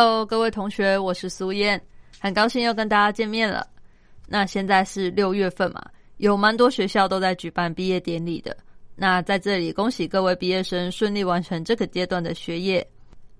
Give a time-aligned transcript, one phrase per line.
[0.00, 1.82] ？Hello，各位同学，我是苏燕，
[2.20, 3.66] 很高兴又跟大家见面了。
[4.28, 5.84] 那现在是六月份嘛，
[6.18, 8.56] 有蛮多学校都在举办毕业典礼的。
[8.94, 12.88] 那在这里恭喜各位毕业生顺利完成这个阶段的学业，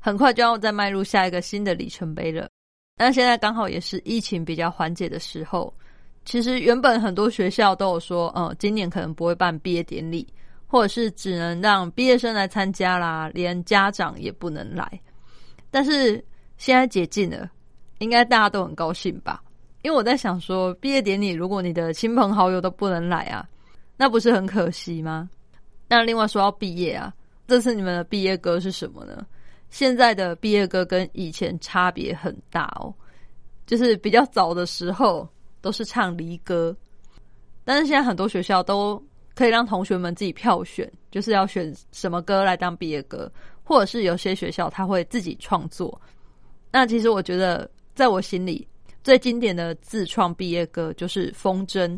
[0.01, 2.49] 很快就要再迈入下一个新的里程碑了。
[2.97, 5.73] 那现在刚好也是疫情比较缓解的时候，
[6.25, 10.27] 其实原本很多学校都有说，嗯，今年可能不会办毕业典礼，
[10.67, 15.01] 或者是只能让毕业生来参加啦，连家长也不能来。
[15.71, 16.21] 但是
[16.59, 17.51] 现在解禁了，
[17.99, 19.43] 应该大家都很高兴吧？
[19.83, 23.49] 因为我在想说，毕业典礼如果你的亲朋好友都不能来啊，
[23.97, 25.31] 那不是很可惜吗？
[25.89, 27.15] 那另外说到毕业啊，
[27.47, 29.25] 这次你们的毕业歌是什么呢？
[29.71, 32.93] 现在的毕业歌跟以前差别很大哦，
[33.67, 35.27] 就是比较早的时候
[35.61, 36.77] 都是唱离歌，
[37.65, 39.03] 但是现在很多学校都
[39.35, 43.31] 可以让同学们自己票选，就是要选什么歌来当毕业歌，
[43.63, 46.01] 或者是有些学校他会自己创作。
[46.71, 48.67] 那其实我觉得，在我心里
[49.03, 51.89] 最经典的自创毕业歌就是《风筝》，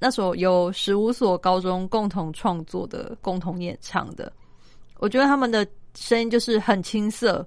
[0.00, 4.32] 那首由十五所高中共同创作的、共同演唱的。
[4.98, 7.46] 我觉得他们的声音就是很青涩，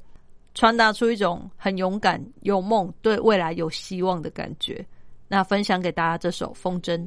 [0.53, 4.85] 传达出一种很勇敢、有梦、对未来有希望的感觉。
[5.27, 6.97] 那分享给大家这首《风筝》。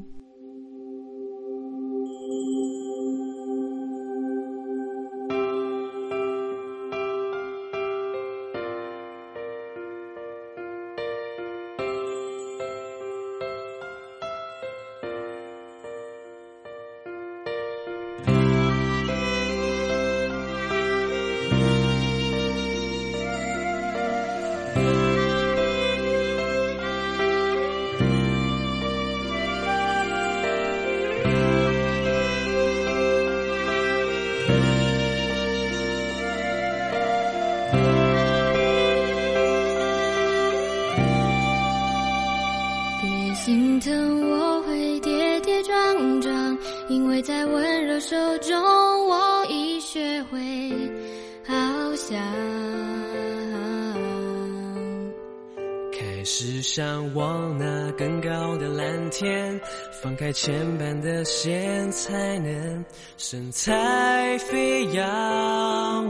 [62.05, 62.85] 才能
[63.17, 65.07] 神采飞扬。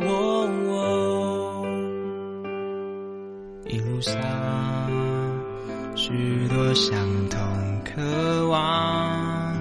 [0.00, 1.64] 哦哦
[3.68, 4.12] 一路上，
[5.94, 7.40] 许多相同
[7.84, 9.54] 渴望，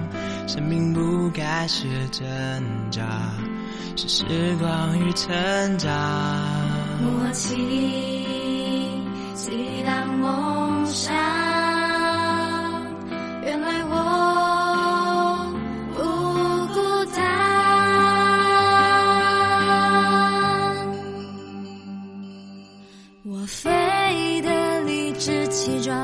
[0.48, 2.26] 生命不该是挣
[2.90, 3.32] 扎，
[3.94, 4.24] 是时
[4.58, 5.88] 光与成长。
[7.00, 7.54] 默契，
[9.36, 11.14] 激荡梦想。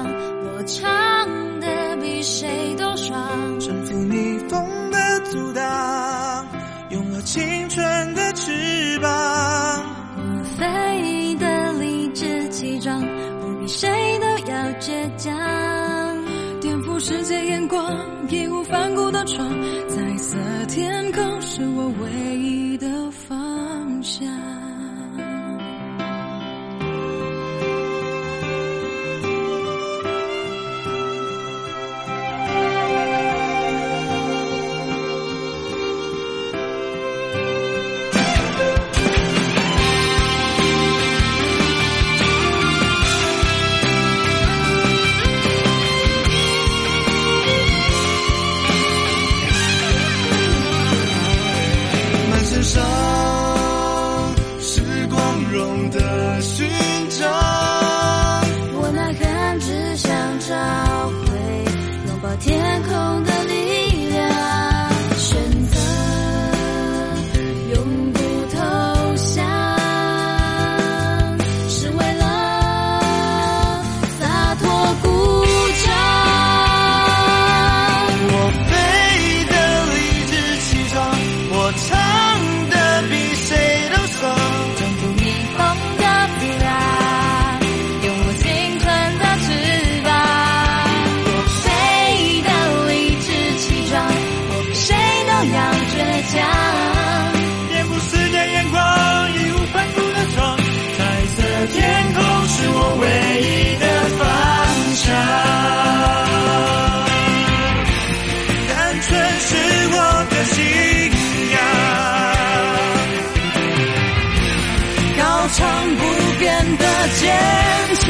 [0.06, 3.58] 我唱的比谁都爽。
[3.58, 6.46] 征服逆风的阻挡，
[6.90, 9.10] 拥有青春的翅膀。
[10.16, 13.88] 我飞得理直气壮，我比谁
[14.18, 15.32] 都要倔强。
[16.60, 17.96] 颠覆世界眼光，
[18.28, 19.48] 义无反顾的闯，
[19.88, 20.36] 彩色
[20.68, 24.28] 天空是我唯一的方向。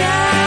[0.01, 0.40] Yeah.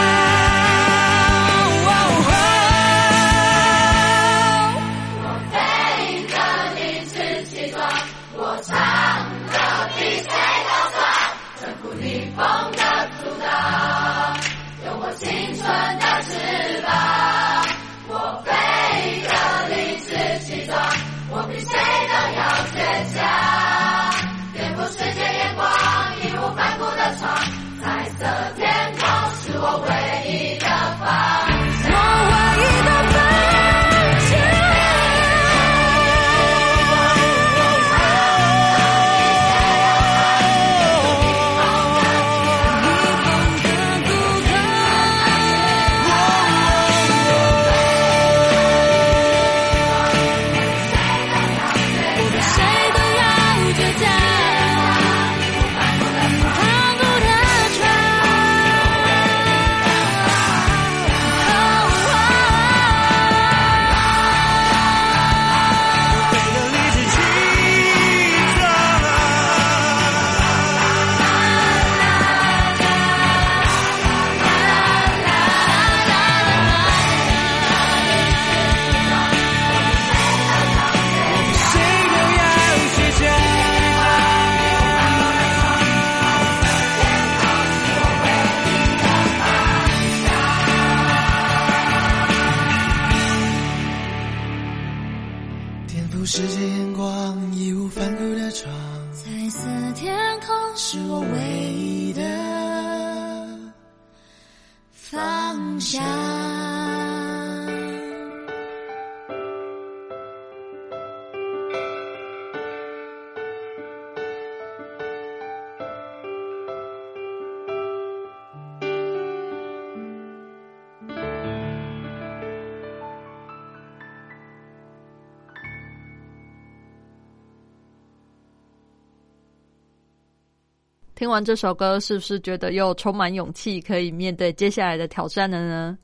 [131.24, 135.96] 听完这首歌，是不是觉得又充满勇气，可以面对接下来的挑战了呢？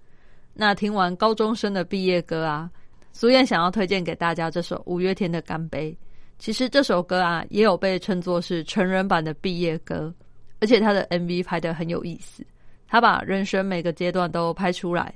[0.55, 2.70] 那听完高中生的毕业歌啊，
[3.12, 5.93] 苏燕想要推荐给大家这首五月天的《干杯》。
[6.38, 10.11] 其实这首歌啊，也有被称作是成人版的毕业歌，
[10.58, 12.43] 而且它的 MV 拍的很有意思，
[12.88, 15.14] 他把人生每个阶段都拍出来。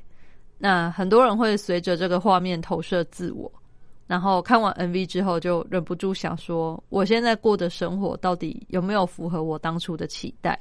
[0.59, 3.51] 那很多人会随着这个画面投射自我。
[4.07, 10.59] 然后看完 MV 之后，就忍不住想说：我现在过的生活到底有没有符合我当初的期待？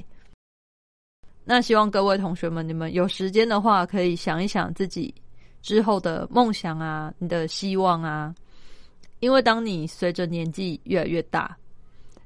[1.43, 5.13] 那希望各位同学们，你们有时间的话，可以想一想自己
[5.61, 8.33] 之后的梦想啊，你的希望啊。
[9.19, 11.57] 因为当你随着年纪越来越大，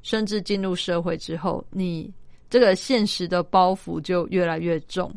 [0.03, 2.13] 甚至进入社会之后，你
[2.47, 5.11] 这个现实的包袱就越来越重。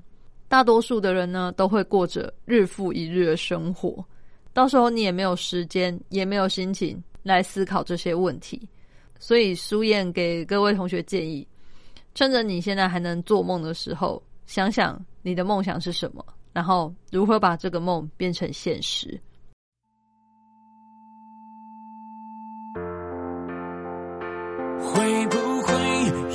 [0.49, 4.03] 大多数的人呢，都会过着日复一日的生活。
[4.53, 8.61] 到时候你也没有时间，也没有心情来思考这些问题，
[9.19, 11.47] 所以苏燕给各位同学建议：
[12.15, 19.21] 趁着你现在还能做梦的时候，想想你的梦想是什么，然后如何把这个梦变成现实。
[24.83, 25.75] 会不会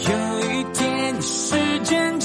[0.10, 2.19] 有一天，时间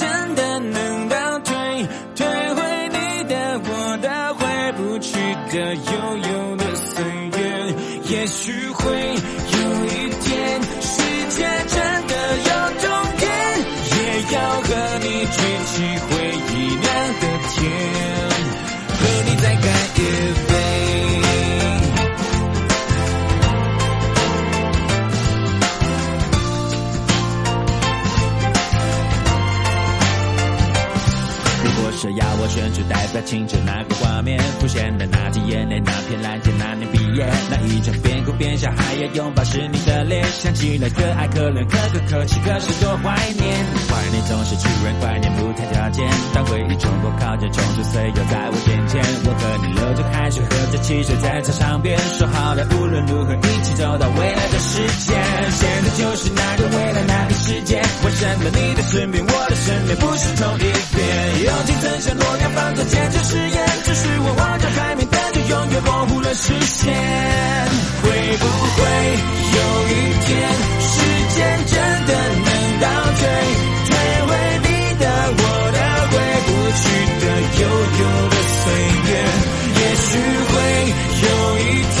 [39.13, 43.43] 拥抱是你的脸，想起来可爱可怜可歌可泣，可是多怀念。
[43.89, 55.11] 怀念总是突然怀念不谈条件，当回忆冲破靠近，冲出岁月在我眼前，我和你流着汗水，喝着汽水在操场边，说好了无论如何一起走到未来的世界。
[55.51, 61.43] 现在就是那个未来那个世界，为什么你的身边我的身边不是同一边？
[61.43, 65.07] 友情曾像诺亚方舟坚持誓言，只是我望着海面，
[65.49, 66.93] 永远模糊了视线。
[68.03, 68.81] 会不会
[69.53, 69.91] 有一
[70.25, 70.29] 天，
[70.81, 70.93] 时
[71.35, 71.73] 间真
[72.07, 72.09] 的
[72.45, 72.49] 能
[72.81, 72.85] 倒
[73.17, 73.21] 退，
[73.87, 73.89] 退
[74.27, 74.29] 回
[74.63, 74.67] 你
[74.99, 75.03] 的、
[75.37, 75.77] 我的、
[76.11, 76.13] 回
[76.47, 76.83] 不去
[77.21, 77.23] 的、
[77.61, 77.63] 悠
[77.99, 78.63] 悠的岁
[79.07, 79.09] 月？
[79.77, 80.09] 也许
[80.49, 80.53] 会
[81.21, 81.25] 有
[81.59, 81.61] 一
[81.95, 81.99] 天，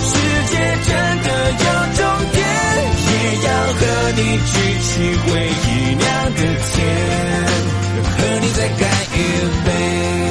[0.00, 0.08] 世
[0.50, 0.52] 界
[0.86, 0.88] 真
[1.22, 1.64] 的有
[1.96, 2.00] 终
[2.32, 2.36] 点，
[3.06, 3.10] 也
[3.46, 3.80] 要和
[4.16, 4.52] 你举
[4.82, 4.88] 起
[5.22, 5.26] 回
[5.64, 6.40] 忆酿的
[6.72, 6.74] 甜，
[8.04, 8.80] 和你再干
[9.12, 9.16] 一
[9.64, 10.25] 杯。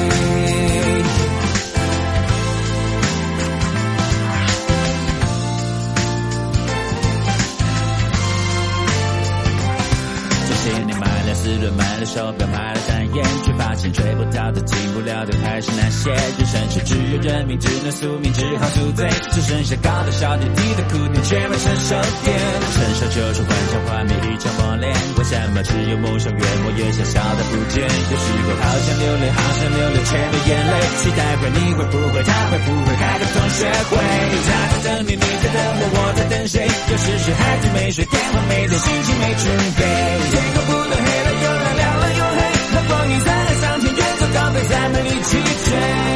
[11.46, 16.10] 年买了四轮，买了手表，买了单眼，却发现追不到的、进不了的还是那些。
[16.10, 21.94] 人生是只有认命，只能宿命，只好宿醉，只剩下高的小点，低的苦点，却没成熟
[22.26, 22.34] 点。
[22.74, 27.82] 成熟就是幻想画面一场磨练，为什么只有梦想越磨越小，小的不见？
[27.86, 30.74] 有时候好想流泪，好想流泪，却没眼泪。
[30.98, 33.94] 期待会，你会不会，他会不会开个同学会？
[34.46, 34.50] 他
[34.82, 36.66] 在等你，你在等我，我在等谁？
[36.66, 39.46] 有时是孩子没睡，电话没接，心情没准
[39.78, 39.82] 备。
[40.30, 41.30] 天空不断黑，了
[45.28, 46.15] 再没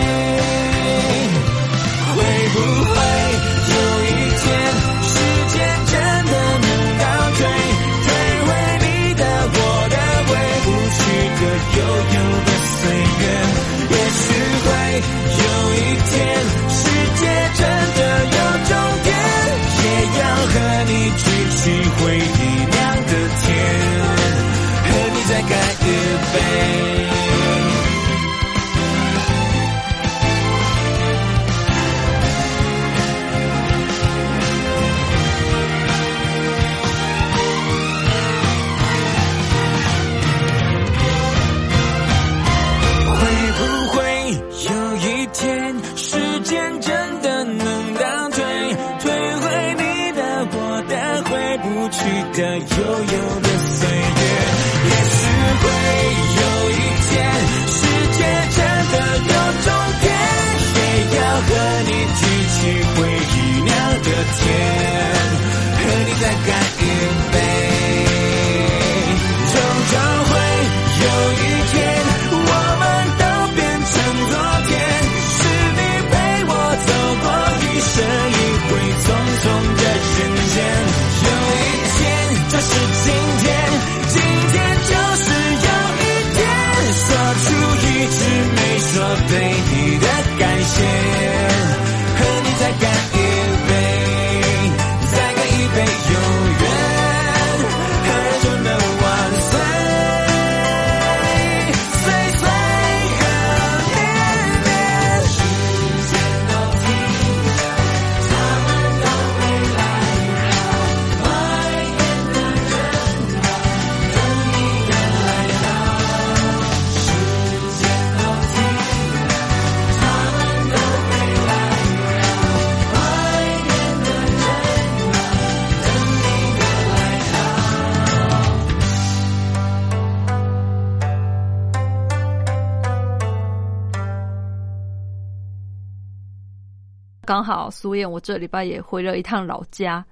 [137.42, 140.04] 好苏燕，我这礼拜也回了一趟老家。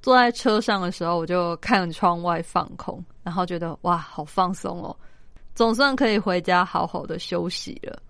[0.00, 4.96] 坐在车上的时候，我就看窗外放空，然后觉得哇，好放松哦，
[5.54, 8.02] 总算可以回家好好的休息了。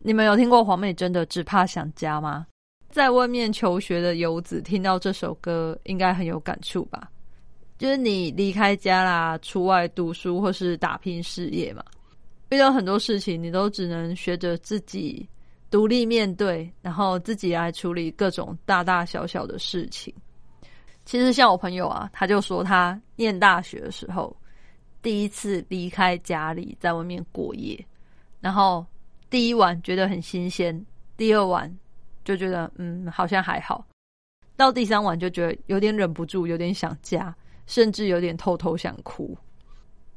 [0.00, 2.46] 你们有听过黄美珍的《只怕想家》吗？
[2.90, 7.08] 在外面求学的游子听到这首歌，应该很有感触吧？
[7.76, 11.84] 就是你离开家啦，出外读书或是打拼事业嘛，
[12.48, 15.28] 遇到很多事情，你都只能学着自己
[15.70, 20.14] 独立面对，然后自己来处理各种大大小小的事情。
[21.04, 24.34] 其实像我朋友啊，他就说他念大学的时候，
[25.00, 27.82] 第一次离开家里，在外面过夜，
[28.40, 28.84] 然后
[29.30, 30.84] 第一晚觉得很新鲜，
[31.16, 31.74] 第二晚
[32.24, 33.86] 就觉得嗯好像还好，
[34.56, 37.34] 到第三晚就觉得有点忍不住，有点想家，
[37.66, 39.36] 甚至有点偷偷想哭。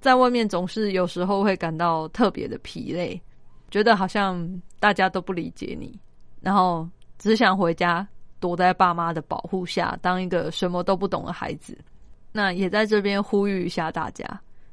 [0.01, 3.21] 在外面总是有时候会感到特别的疲累，
[3.69, 5.95] 觉得好像大家都不理解你，
[6.41, 8.05] 然后只想回家
[8.39, 11.77] 躲在爸妈的保护下，当一个什么都不懂的孩子。
[12.31, 14.25] 那也在这边呼吁一下大家，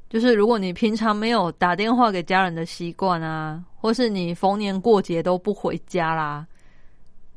[0.08, 6.46] 就是如果你平常没有打电话给家人的习惯啊，或是你逢年过节都不回家啦，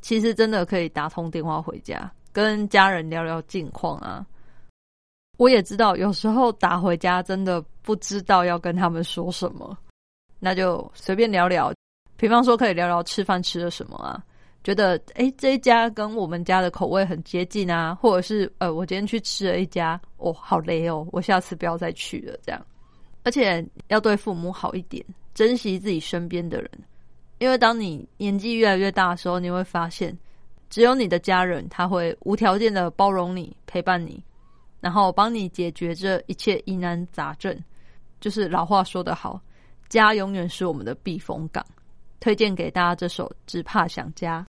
[0.00, 4.24] 其实真的可以打通电话回家，跟家人聊聊近况啊。
[5.36, 9.76] 我也知道，有时候打回家真的不知道要跟他们说什么，
[10.38, 11.70] 那就随便聊聊。
[12.22, 14.22] 比方说，可以聊聊吃饭吃了什么啊，
[14.62, 22.64] 觉得诶这一家跟我们家的口味很接近啊，或者是呃我今天去吃了一家，哦好累哦，我下次不要再去了这样。
[23.24, 26.70] 而且要对父母好一点，珍惜自己身边的人，
[27.38, 30.16] 因为当你年纪越来越大的时候，你会发现，
[30.70, 34.22] 只有你的家人他会无条件的包容你、陪伴你。
[34.80, 37.56] 然后帮你解决这一切疑难杂症，
[38.20, 39.40] 就是老话说得好，
[39.88, 41.66] 家永远是我们的避风港。
[42.22, 44.46] 推荐给大家这首《只怕想家》。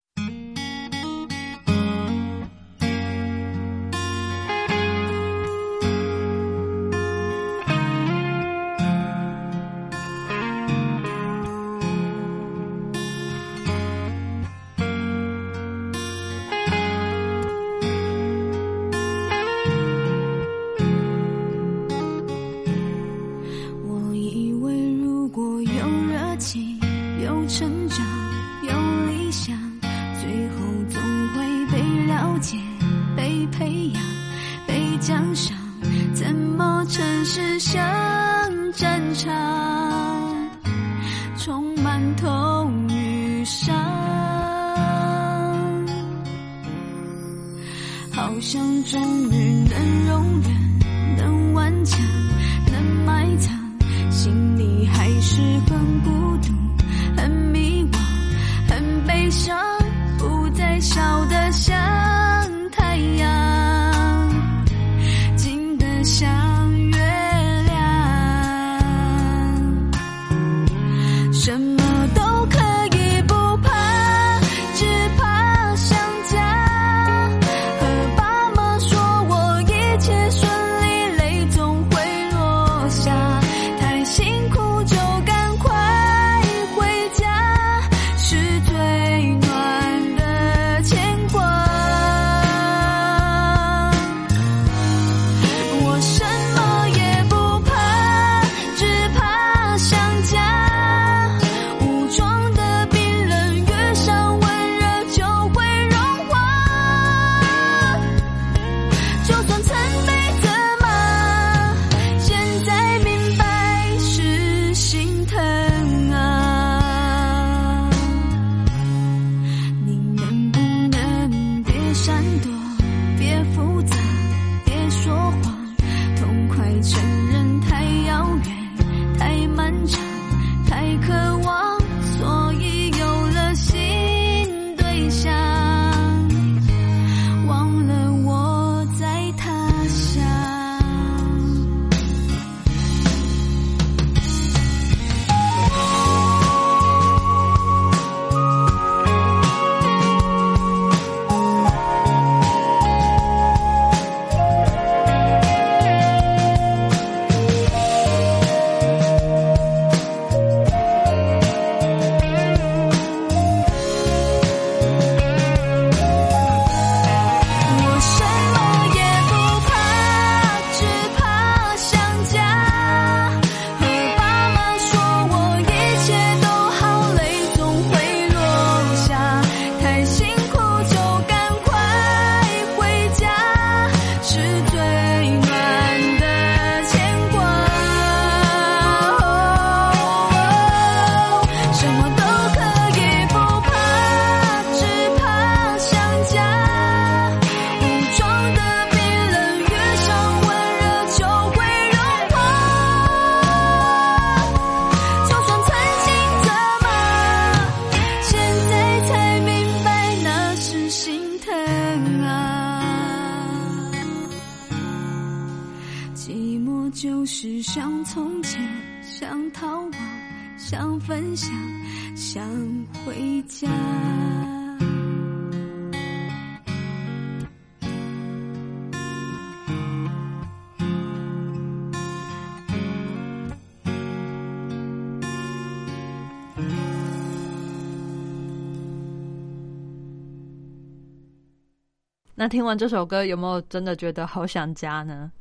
[242.44, 245.32] 那听完这首歌，有没有真的觉得好想家呢？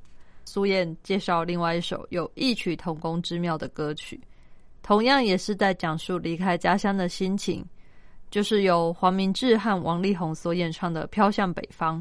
[0.44, 4.20] 苏燕介绍另外一首有异曲同工之妙的歌曲，
[4.84, 7.66] 同样也是在讲述离开家乡的心情，
[8.30, 11.98] 就是由黄明志和王力宏所演唱的《飘向北方》。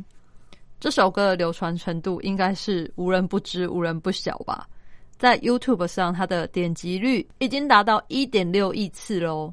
[0.80, 4.70] 这首歌的流传程度应该是无人不知、无人不晓吧？
[5.18, 9.52] 在 YouTube 上，它的点击率已经达到一点六亿次喽，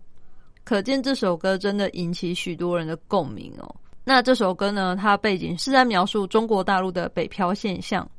[0.62, 3.74] 可见这首歌真的引起许多人的共鸣哦。
[4.08, 4.96] 那这首歌呢？
[4.96, 8.10] 它背景是在描述中国大陆的北漂现象，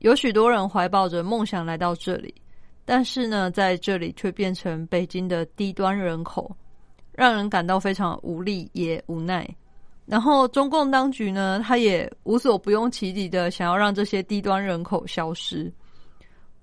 [0.00, 2.34] 有许多人怀抱着梦想来到这里，
[2.84, 6.54] 但是呢，在这里却变成北京的低端人口，
[7.12, 9.48] 让人感到非常无力也无奈。
[10.04, 15.72] 然后中共当局呢，他也无所不用其极的想要让这些低端人口消失。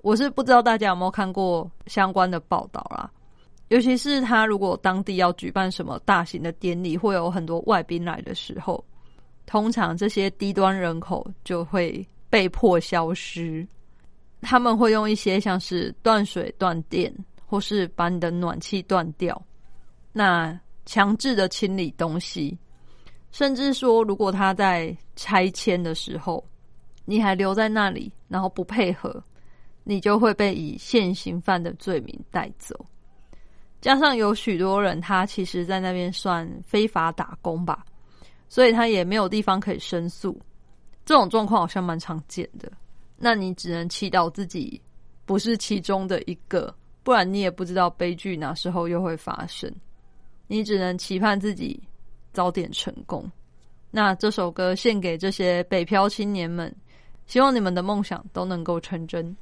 [0.04, 3.10] 我是不知道大家有没有看过相关的报道啦。
[3.74, 8.86] 尤其是他如果当地要举办什么大型的典礼，会有很多外宾来的时候，
[9.48, 13.68] 通常这些低端人口就会被迫消失。
[14.42, 17.12] 他们会用一些像是断水断电，
[17.48, 19.44] 或是把你的暖气断掉，
[20.12, 20.56] 那
[20.86, 22.56] 强制的清理东西，
[23.32, 26.46] 甚至说如果他在拆迁的时候，
[27.06, 29.24] 你还留在那里，然后不配合，
[29.84, 32.80] 你就会被以现行犯的罪名带走。
[33.84, 37.86] 加上有许多人，他其实在那边算非法打工吧，
[38.48, 40.40] 所以他也没有地方可以申诉。
[41.04, 42.72] 这种状况好像蛮常见的。
[43.18, 44.82] 那你只能祈祷自己
[45.26, 49.70] 不是其中的一个，不然你也不知道悲剧哪时候又会发生。
[50.48, 51.78] 你只能期盼自己
[52.32, 53.30] 早点成功。
[53.92, 56.74] 那这首歌献给这些北漂青年们，
[57.28, 59.36] 希望你们的梦想都能够成真。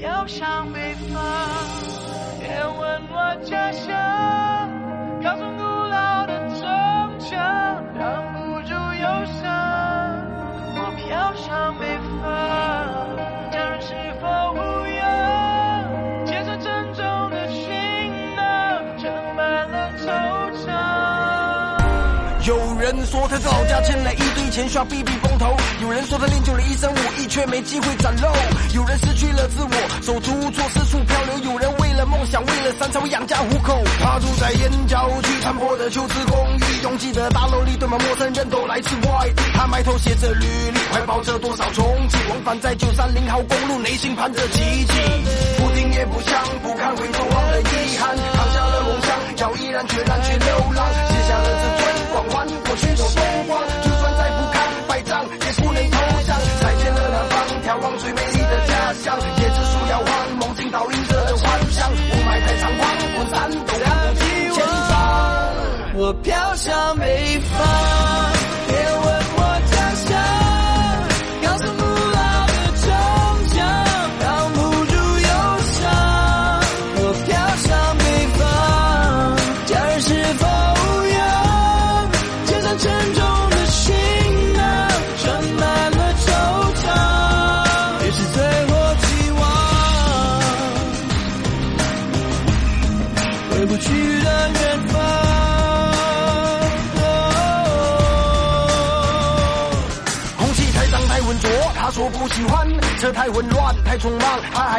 [0.00, 1.20] 飘向北方，
[2.40, 3.92] 别问我家乡，
[5.22, 6.66] 高耸古老的城
[7.18, 7.36] 墙，
[7.98, 9.44] 挡不住忧伤。
[10.74, 12.32] 我飘向北方，
[23.30, 28.28] 他在老家欠了一堆钱，需要避避风头；有人说他练就了一身武艺，却没机会展露；
[28.74, 33.80] 有人失去了自我，手足无措，四处漂流；有人为了梦想，为了山才会养家糊口。
[34.00, 39.42] 他住在燕郊区残破的旧式公寓，拥挤的大楼里堆满陌生人，都来自外地。
[39.54, 44.92] 他埋头写着履历，怀抱着多少憧憬，往返在九三零号公路，内心盼着奇迹。
[45.56, 50.84] 不听也不想，不看回头望的遗憾，扛下了梦想，要毅然决然去流浪，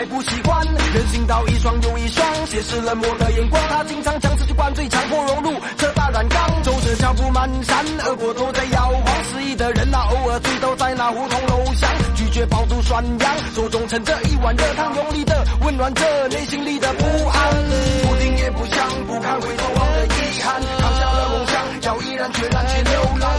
[0.02, 0.60] 还不习惯。
[0.66, 3.62] 人行道一双又一双，斜视冷漠的眼光。
[3.70, 6.64] 他经常将自己灌醉，强迫融入这大染缸。
[6.64, 9.24] 走着脚步蹒跚，耳朵都在摇晃。
[9.30, 17.54] 失意的人呐、偶尔醉倒在那胡同楼巷，拒绝饱读涮羊，手中盛着一碗热汤，用力的温暖着内心里的不安。
[18.02, 23.30] 不听也不想，不看回头望的遗憾，扛下了梦想，要毅然决然去流浪，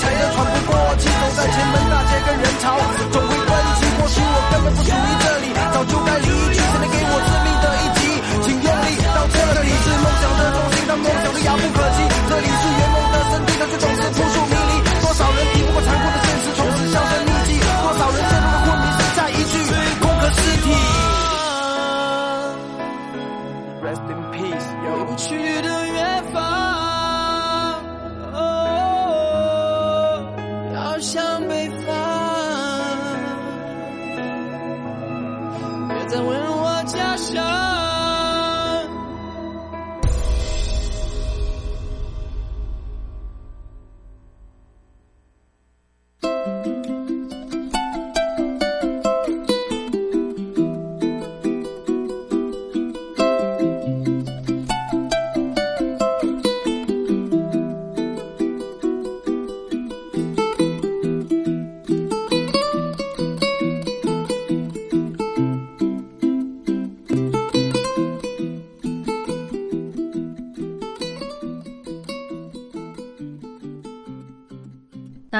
[0.00, 2.72] 踩得喘不过气，走在前门大街跟人潮，
[3.12, 3.80] 总会分歧。
[4.00, 8.00] 或许我根本不属于这里，早就该离去，谁能给我致命的一击？
[8.40, 11.98] 请用力到这里是梦想的中心，但梦想的遥不可及。
[12.28, 14.54] 这里是圆梦的圣地，但却总是扑朔迷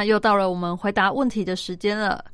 [0.01, 2.25] 那又到了我们回答问题的时间了。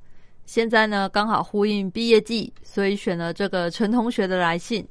[0.45, 4.87] 现在呢，刚好呼应毕业季，所以选了这个陈同学的来信。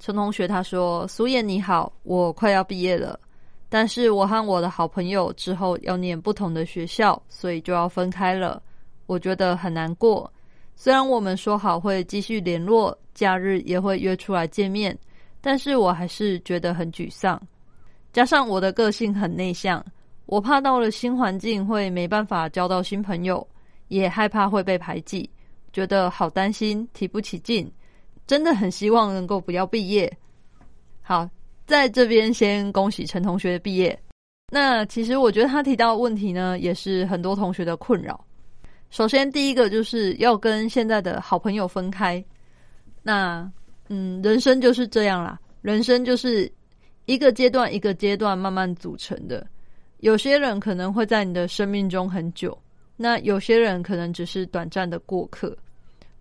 [0.00, 3.20] 陈同学他说：“苏燕你好，我快要毕业了，
[3.68, 8.62] 但是我和我的好朋友之后要念不同的学校，所以就要分开了。
[9.04, 10.32] 我觉得很难过。
[10.74, 14.98] 虽然我们说好会继续联络，假日也会约出来见面，
[15.42, 17.38] 但是我还是觉得很沮丧。
[18.10, 19.84] 加上我的个性很内向。”
[20.26, 23.46] 我怕到了新环境会没办法交到新朋友，
[23.88, 25.28] 也害怕会被排挤，
[25.72, 27.70] 觉得好担心，提不起劲，
[28.26, 30.12] 真的很希望能够不要毕业。
[31.00, 31.28] 好，
[31.64, 33.96] 在这边先恭喜陈同学毕业。
[34.52, 38.24] 那其实我觉得他提到的问题呢，也是很多同学的困扰。
[38.90, 42.24] 首先，第一个就是要跟现在的好朋友分开。
[43.02, 43.48] 那
[43.88, 46.50] 嗯，人生就是这样啦，人生就是
[47.04, 49.46] 一个阶段一个阶段慢慢组成的。
[49.98, 52.56] 有些人可能会在你的生命中很久，
[52.96, 55.56] 那有些人可能只是短暂的过客。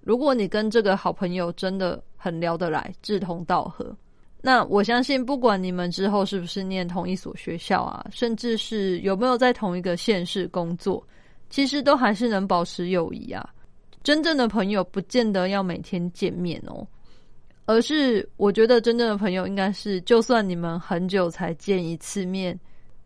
[0.02, 3.96] 如果你跟这个好朋友真的很聊得来，志同道合，
[4.42, 11.06] 那我相信不管你们之后是不是念同一所学校啊，甚至是有没有在同一个县市工作，
[11.50, 13.50] 其实都还是能保持友谊啊。
[14.04, 16.86] 真正的朋友不见得要每天见面哦，
[17.66, 22.58] 而是我觉得真正的朋友应该是，就算你们很久才见一次面。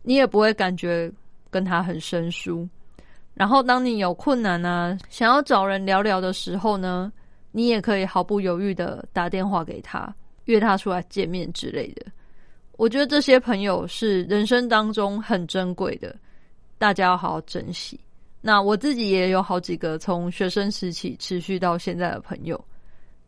[0.02, 1.10] 你也不会感觉
[1.50, 2.68] 跟他很生疏，
[3.34, 7.12] 然后当你有困难啊，想要找人聊聊的时候呢，
[7.52, 12.06] 你也可以毫不犹豫的打电话给他，约他出来见面之类的。
[12.76, 16.16] 我觉得这些朋友是人生当中很珍贵的，
[16.78, 18.00] 大家要好好珍惜。
[18.40, 22.58] 那我自己也有好几个从学生时期持续到现在的朋友，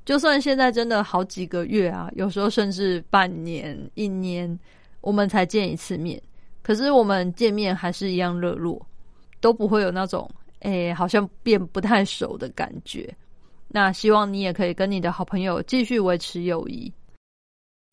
[0.06, 4.58] 就算现在真的好几个月啊，有时候甚至半年、一年，
[5.02, 6.18] 我们才见一次面。
[6.62, 8.80] 可是我们见面还是一样热络，
[9.40, 13.12] 都不会有那种诶好像变不太熟的感觉。
[13.68, 16.92] 那希望你也可以跟你的好朋友继续维持友谊。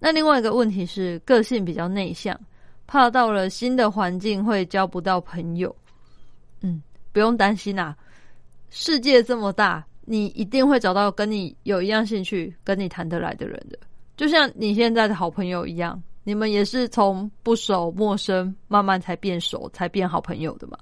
[0.02, 2.40] 那另外一个问题是，个性比较内向，
[2.86, 5.76] 怕到了新的环境会交不到朋友。
[6.62, 7.96] 嗯，不用担心啊，
[8.70, 13.80] 世界这么大，你一定会找到跟你有一样兴趣、跟你谈得来的人的，
[14.16, 16.02] 就像你现在的好朋友一样。
[16.30, 20.78] 你们也是从不熟、陌生，慢慢才变熟，才变好朋友的嘛？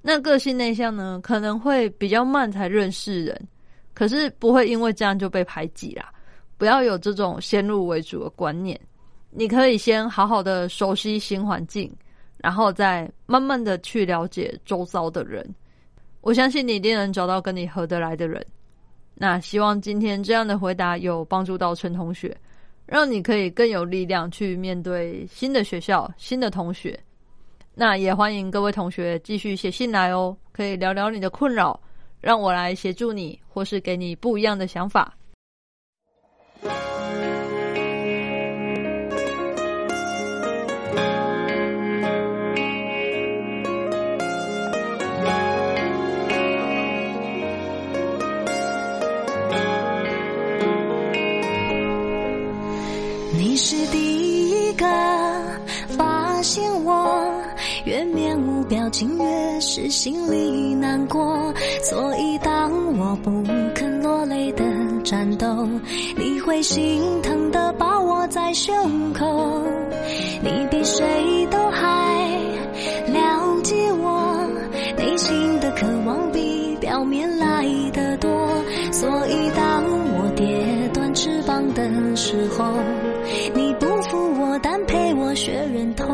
[0.00, 3.48] 那个性内向呢，可能会比较慢才认识人，
[3.94, 6.12] 可是不会因为这样就被排挤啦。
[6.56, 8.80] 不要有这种先入为主的观念，
[9.30, 11.92] 你可以先好好的熟悉新环境，
[12.36, 15.44] 然后再慢慢的去了解周遭的人。
[16.20, 18.46] 我相信你一定能找到跟你合得来的人。
[19.16, 22.36] 那希望今天这样的回答有帮助到陈同学。
[22.90, 26.98] 让你可以更有力量去面对新的学校、新的同学。
[27.72, 31.80] 那也欢迎各位同学继续写信来哦，可以聊聊你的困扰，
[32.20, 35.16] 让我来协助你，或是给你不一样的想法。
[53.62, 54.86] 是第一个
[55.90, 57.30] 发现我，
[57.84, 61.52] 越面无表情，越是心里难过。
[61.82, 63.44] 所以当我不
[63.74, 64.64] 肯落泪的
[65.04, 65.68] 战斗，
[66.16, 69.62] 你会心疼的抱我在胸口。
[70.42, 71.86] 你比谁都还
[73.08, 74.48] 了解我
[74.96, 78.48] 内心的渴望，比表面来的多。
[78.90, 82.64] 所以当我跌断翅膀的时候，
[85.40, 86.06] 学忍痛。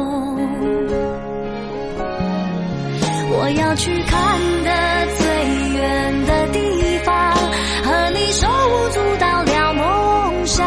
[3.29, 4.71] 我要去看的
[5.19, 5.27] 最
[5.75, 7.35] 远的地方，
[7.83, 10.65] 和你手舞足蹈聊梦想，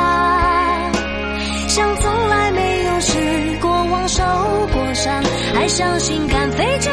[1.70, 4.22] 像从来没有失过望受
[4.74, 6.92] 过伤，还相信敢飞就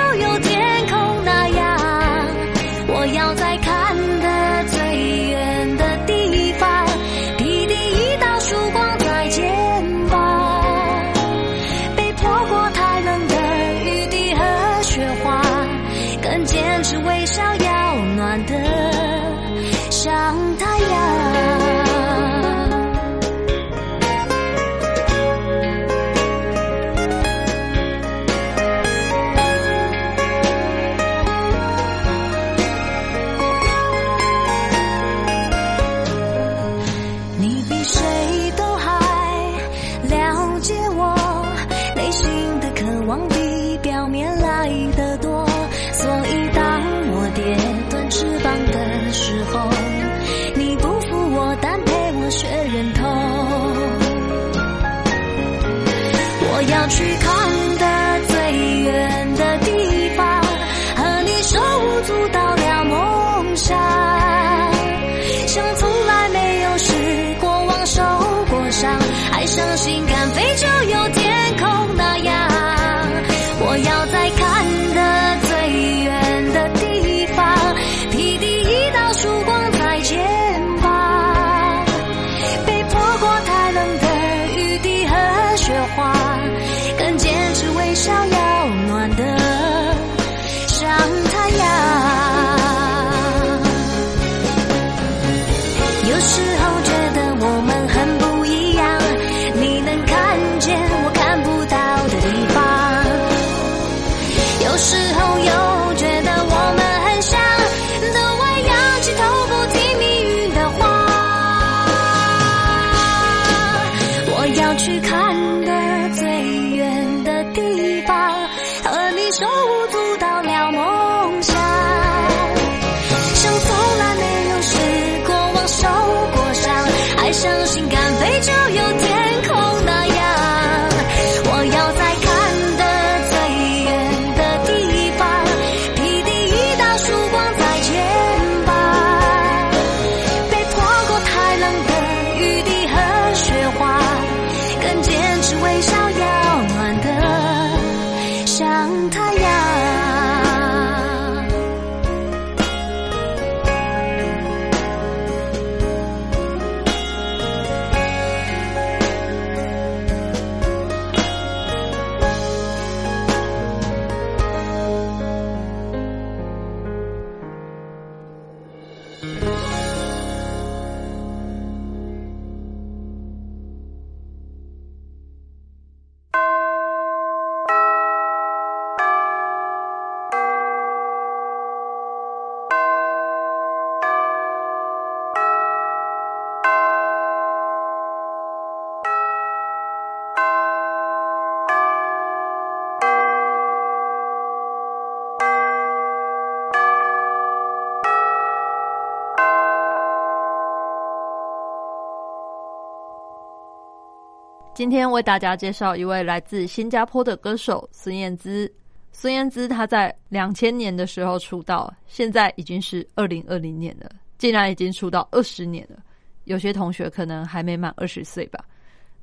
[204.76, 208.70] 今天为大家介绍一位来自新加坡的歌手孙燕姿。
[209.10, 215.96] 孙燕姿她在两千年的时候出道，现在已经是二零二零年了，竟然已经出道二十年了。
[216.44, 218.62] 有些同学可能还没满二十岁吧。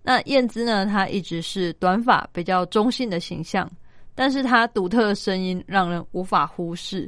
[0.01, 3.70] 那燕姿呢，她一直是短发、比较中性的形象，
[4.16, 7.08] 但是她独特的声音让人无法忽视。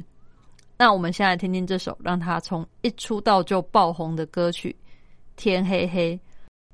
[0.78, 4.70] 那我们现在听听这首让她从一出道就爆红的歌曲
[5.34, 6.14] 《天黑黑》。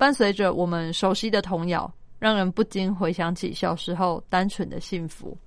[0.03, 1.89] 伴随着我们熟悉的童谣，
[2.19, 5.39] 让人不禁回想起小时候单纯的幸福。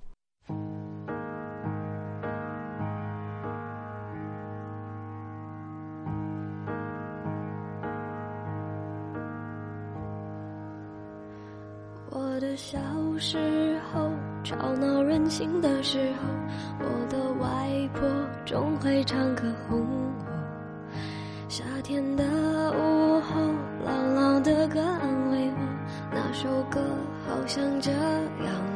[12.08, 12.78] 我的小
[13.18, 14.10] 时候，
[14.42, 16.28] 吵闹任性的时候，
[16.78, 18.08] 我的外婆
[18.46, 20.35] 总会唱歌哄我。
[21.56, 22.22] 夏天的
[22.72, 23.40] 午后，
[23.82, 25.58] 朗朗的歌安慰我，
[26.12, 26.78] 那首歌
[27.26, 28.75] 好像这样。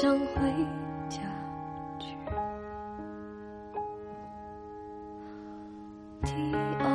[0.00, 0.26] 想回
[1.08, 1.18] 家
[1.98, 2.06] 去。
[6.24, 6.86] 天白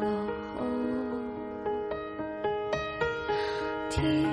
[0.00, 0.06] 咯，
[3.90, 4.24] 天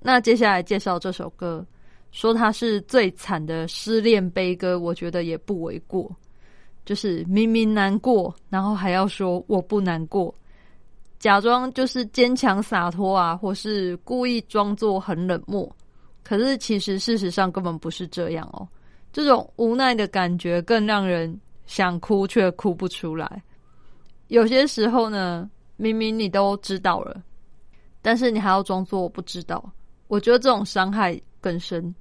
[0.00, 1.66] 那接下来介绍这首歌，
[2.14, 6.08] 说他是最惨的失恋悲歌，我觉得也不为过。
[6.84, 10.32] 就是明明难过，然后还要说我不难过，
[11.18, 15.68] 假装就是坚强洒脱啊，或是故意装作很冷漠。
[16.22, 18.68] 可是其实事实上根本不是这样哦。
[19.12, 21.36] 这种无奈的感觉更让人
[21.66, 23.42] 想哭却哭不出来。
[24.28, 27.20] 有些时候呢，明明你都知道了，
[28.00, 29.68] 但是你还要装作我不知道。
[30.06, 31.92] 我觉得这种伤害更深。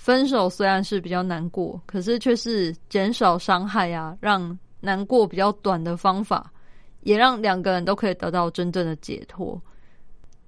[0.00, 6.50] 分手虽然是比较难过，可是却是减少伤害啊，让难过比较短的方法，
[7.02, 9.60] 也让两个人都可以得到真正的解脱。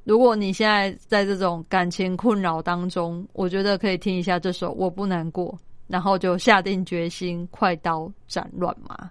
[0.04, 5.52] 如果你现在在这种感情困扰当中，我觉得可以听一下这首《我不难过》，
[5.86, 9.10] 然后就下定决心快刀斩乱麻。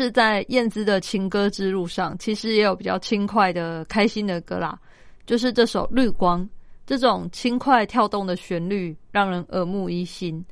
[0.00, 4.78] 是在燕姿的情歌之路上其实也有比较轻快的开心的歌啦
[5.26, 6.48] 就是这首绿光
[6.86, 10.42] 这种轻快跳动的旋律让人耳目一新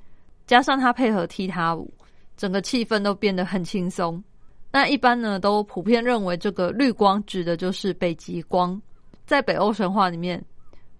[0.46, 1.90] 加上他配合踢踏舞
[2.36, 4.22] 整个气氛都变得很轻松。
[4.70, 8.80] 那一般呢都普遍认为这个绿光指的就是北极光
[9.26, 10.42] 在北欧神话里面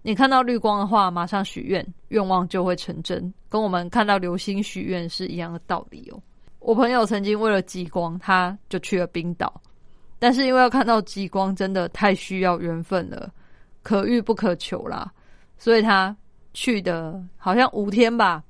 [0.01, 6.19] 你看到绿光的话马上许愿愿望就会成真跟我们看到流星许愿是一样的道理哦。
[6.59, 9.61] 我朋友曾经为了激光他就去了冰岛。
[10.19, 13.31] 但是因为要看到激光真的太需要缘分了
[13.81, 15.11] 可遇不可求啦。
[15.57, 16.15] 所以他
[16.53, 18.43] 去的好像五天吧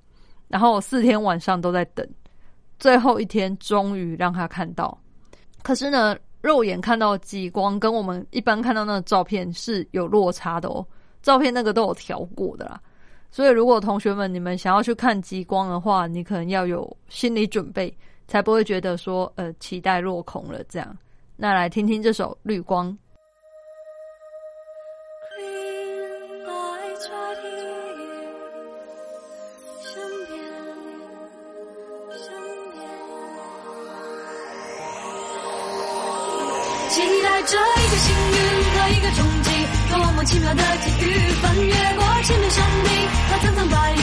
[0.48, 2.08] 然后四天晚上都在等
[2.80, 4.98] 最后一天终于让他看到。
[5.62, 10.86] 可是呢肉眼看到极光跟我们一般看到那个照片是有落差的哦
[11.22, 12.82] 照片那个都有调过的啦
[13.32, 17.96] 所以如果同学们你们想要去看极光的话，你可能要有心理准备，
[18.28, 20.98] 才不会觉得说呃期待落空了这样。
[21.36, 22.92] 那来听听这首《绿光》。
[36.92, 38.59] 期待着一个幸运，
[40.26, 41.14] 奇妙的际遇！
[41.42, 42.92] 翻越过千面山顶
[43.30, 44.02] 和层层白云，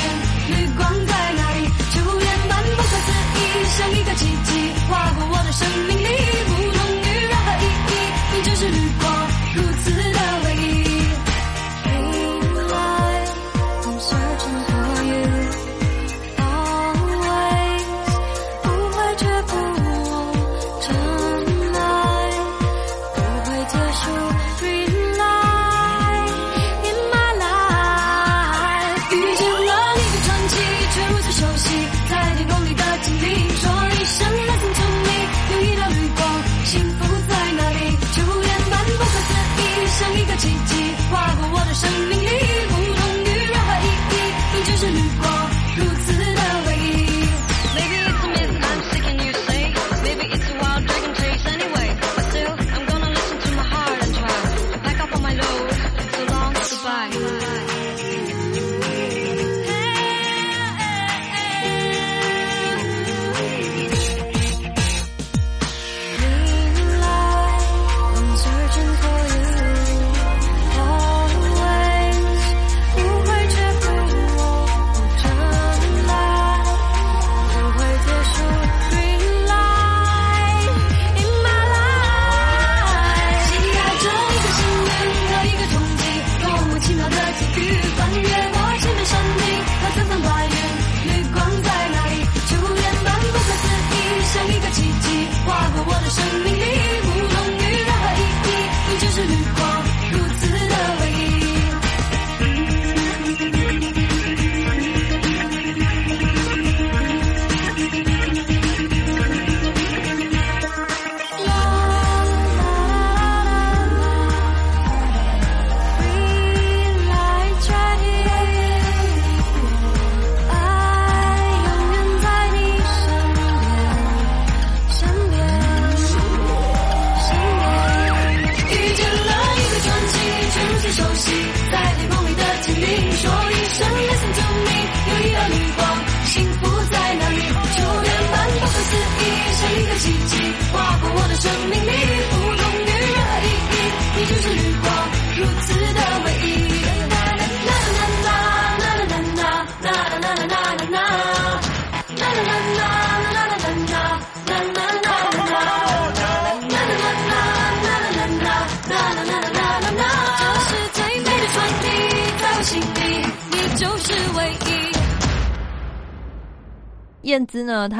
[0.49, 1.69] 绿光在哪里？
[1.93, 3.39] 初恋般不可思议，
[3.77, 6.07] 像一个奇迹，划过我的生命里，
[6.49, 7.93] 不同于任何意义，
[8.33, 9.26] 你就是绿光，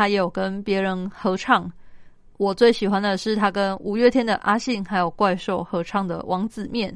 [0.09, 1.71] 也有跟别人合唱。
[2.39, 6.93] 我最喜欢的是他跟五月天的阿信还有怪兽合唱的《王子面》。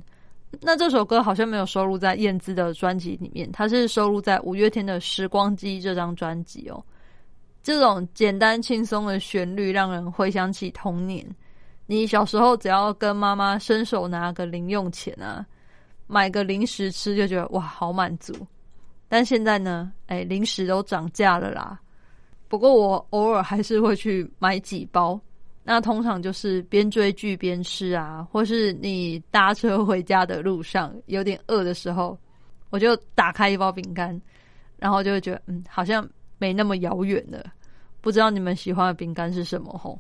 [0.61, 6.83] 那这首歌好像没有收录在燕姿的专辑里面，它是收录在五月天的《时光机》这张专辑哦。
[7.63, 11.25] 这种简单轻松的旋律，让人回想起童年。
[11.87, 15.47] 你小时候只要跟妈妈伸手拿个零用钱啊，
[16.07, 18.35] 买个零食吃，就觉得哇，好满足。
[19.09, 21.81] 但现在呢，哎，零食都涨价了啦。
[22.51, 25.18] 不过我偶尔还是会去买几包，
[25.62, 32.18] 那通常就是边追剧边吃啊，或是你搭车回家的路上有点饿的时候，
[32.70, 34.20] 我就打开一包饼干，
[34.78, 36.05] 然后就会觉得嗯，好像
[36.38, 37.44] 没那么遥远了。
[38.01, 39.96] 不知道你们喜欢的饼干是什么吼？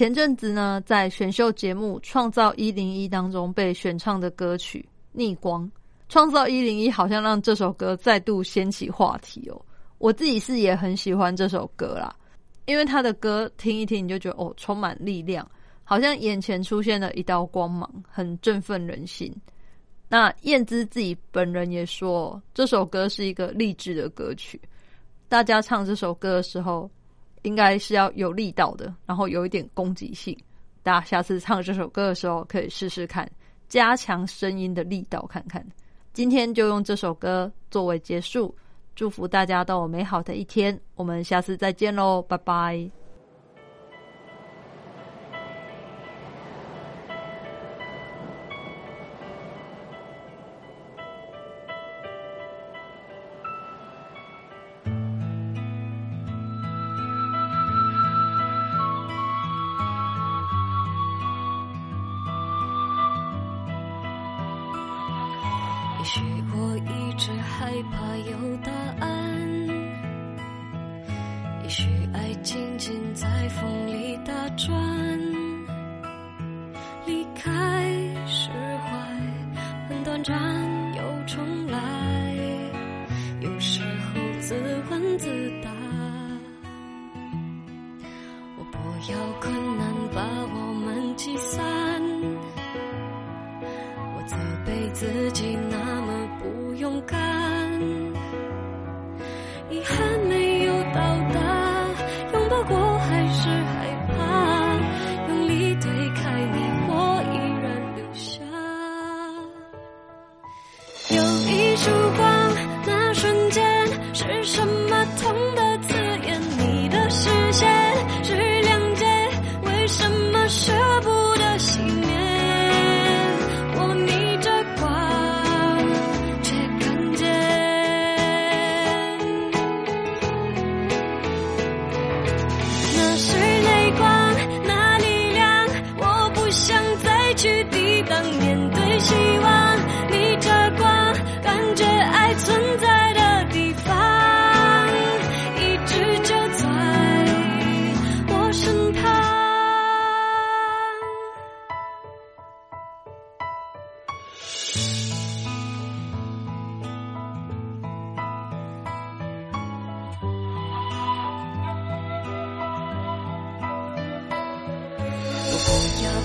[0.00, 4.80] 前阵子呢，在选秀节目《创造一零一》当中被选唱的歌曲
[5.12, 5.62] 《逆光》，
[6.08, 9.62] 《创造一零一》好像让这首歌再度掀起话题哦。
[9.98, 12.16] 我自己是也很喜欢这首歌啦，
[12.64, 15.46] 因为他的歌听一听你就觉得哦，充满力量，
[15.84, 19.30] 好像眼前出现了一道光芒，很振奋人心。
[20.08, 24.58] 那燕姿自己本人也说，这首歌是一个励志的歌曲，
[25.28, 26.90] 大家唱这首歌的时候。
[27.42, 30.36] 应该是要有力道的，然后有一点攻击性。
[30.82, 33.30] 大家下次唱这首歌的时候，可以试试看，
[33.68, 35.64] 加强声音的力道看看。
[36.12, 38.54] 今天就用这首歌作为结束，
[38.94, 40.78] 祝福大家都有美好的一天。
[40.94, 42.99] 我们下次再见喽，拜拜。
[66.62, 69.08] 我一直害怕有答案，
[71.62, 75.19] 也许爱静静在风里打转，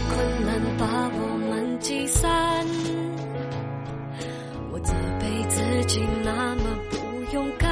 [0.10, 1.20] 困难把我
[1.50, 2.66] 们击散，
[4.72, 6.96] 我责备自己那么不
[7.34, 7.64] 勇敢，